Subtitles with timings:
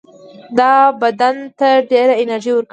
[0.59, 2.69] دا بدن ته ډېره انرژي ورکوي.